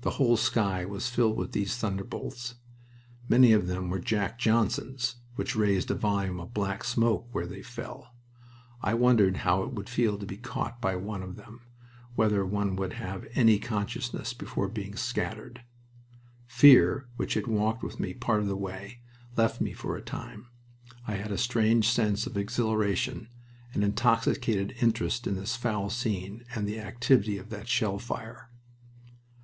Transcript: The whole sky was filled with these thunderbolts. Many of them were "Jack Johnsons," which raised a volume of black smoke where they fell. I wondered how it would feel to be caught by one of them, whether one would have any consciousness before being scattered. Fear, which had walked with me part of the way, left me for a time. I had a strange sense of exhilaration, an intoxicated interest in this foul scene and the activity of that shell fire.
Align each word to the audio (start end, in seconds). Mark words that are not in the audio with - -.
The 0.00 0.10
whole 0.22 0.36
sky 0.36 0.84
was 0.84 1.08
filled 1.08 1.36
with 1.36 1.52
these 1.52 1.76
thunderbolts. 1.76 2.56
Many 3.28 3.52
of 3.52 3.66
them 3.68 3.90
were 3.90 3.98
"Jack 4.00 4.38
Johnsons," 4.38 5.16
which 5.36 5.54
raised 5.56 5.90
a 5.90 5.94
volume 5.94 6.38
of 6.40 6.52
black 6.52 6.82
smoke 6.84 7.28
where 7.32 7.46
they 7.46 7.62
fell. 7.62 8.12
I 8.82 8.94
wondered 8.94 9.38
how 9.38 9.62
it 9.62 9.72
would 9.72 9.88
feel 9.88 10.18
to 10.18 10.26
be 10.26 10.36
caught 10.36 10.80
by 10.80 10.96
one 10.96 11.22
of 11.22 11.36
them, 11.36 11.62
whether 12.16 12.44
one 12.44 12.74
would 12.76 12.94
have 12.94 13.26
any 13.34 13.58
consciousness 13.60 14.34
before 14.34 14.68
being 14.68 14.96
scattered. 14.96 15.62
Fear, 16.46 17.08
which 17.16 17.34
had 17.34 17.46
walked 17.46 17.82
with 17.84 17.98
me 18.00 18.14
part 18.14 18.40
of 18.40 18.48
the 18.48 18.56
way, 18.56 19.00
left 19.36 19.60
me 19.60 19.72
for 19.72 19.96
a 19.96 20.02
time. 20.02 20.48
I 21.06 21.14
had 21.14 21.30
a 21.30 21.38
strange 21.38 21.88
sense 21.88 22.26
of 22.26 22.36
exhilaration, 22.36 23.28
an 23.74 23.84
intoxicated 23.84 24.74
interest 24.80 25.26
in 25.26 25.36
this 25.36 25.54
foul 25.56 25.88
scene 25.88 26.44
and 26.54 26.66
the 26.66 26.80
activity 26.80 27.38
of 27.38 27.50
that 27.50 27.68
shell 27.68 27.98
fire. 28.00 28.50